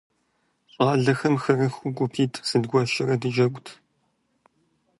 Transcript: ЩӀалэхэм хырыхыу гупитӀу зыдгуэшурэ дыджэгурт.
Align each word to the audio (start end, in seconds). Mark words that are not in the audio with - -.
ЩӀалэхэм 0.73 1.35
хырыхыу 1.43 1.91
гупитӀу 1.97 2.45
зыдгуэшурэ 2.47 3.15
дыджэгурт. 3.21 3.67